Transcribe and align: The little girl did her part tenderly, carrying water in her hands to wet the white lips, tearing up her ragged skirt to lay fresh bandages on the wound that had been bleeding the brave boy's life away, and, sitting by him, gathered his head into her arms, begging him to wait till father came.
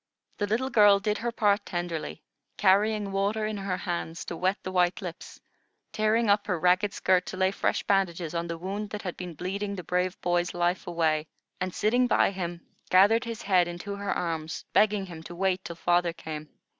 The 0.39 0.47
little 0.47 0.71
girl 0.71 0.99
did 0.99 1.19
her 1.19 1.31
part 1.31 1.63
tenderly, 1.63 2.23
carrying 2.57 3.11
water 3.11 3.45
in 3.45 3.57
her 3.57 3.77
hands 3.77 4.25
to 4.25 4.35
wet 4.35 4.57
the 4.63 4.71
white 4.71 4.99
lips, 4.99 5.39
tearing 5.93 6.27
up 6.27 6.47
her 6.47 6.59
ragged 6.59 6.91
skirt 6.91 7.27
to 7.27 7.37
lay 7.37 7.51
fresh 7.51 7.83
bandages 7.83 8.33
on 8.33 8.47
the 8.47 8.57
wound 8.57 8.89
that 8.89 9.03
had 9.03 9.15
been 9.15 9.35
bleeding 9.35 9.75
the 9.75 9.83
brave 9.83 10.19
boy's 10.21 10.55
life 10.55 10.87
away, 10.87 11.27
and, 11.59 11.71
sitting 11.75 12.07
by 12.07 12.31
him, 12.31 12.65
gathered 12.89 13.25
his 13.25 13.43
head 13.43 13.67
into 13.67 13.95
her 13.95 14.11
arms, 14.11 14.65
begging 14.73 15.05
him 15.05 15.21
to 15.21 15.35
wait 15.35 15.63
till 15.63 15.75
father 15.75 16.13
came. 16.13 16.49